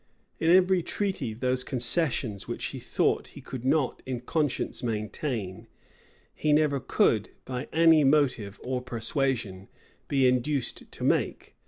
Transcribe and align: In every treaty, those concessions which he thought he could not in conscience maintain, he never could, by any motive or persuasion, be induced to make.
In 0.39 0.49
every 0.49 0.81
treaty, 0.81 1.35
those 1.35 1.63
concessions 1.63 2.47
which 2.47 2.65
he 2.65 2.79
thought 2.79 3.27
he 3.37 3.39
could 3.39 3.63
not 3.63 4.01
in 4.03 4.21
conscience 4.21 4.81
maintain, 4.81 5.67
he 6.33 6.51
never 6.53 6.79
could, 6.79 7.29
by 7.45 7.67
any 7.71 8.03
motive 8.03 8.59
or 8.63 8.81
persuasion, 8.81 9.67
be 10.07 10.25
induced 10.27 10.91
to 10.91 11.03
make. 11.03 11.55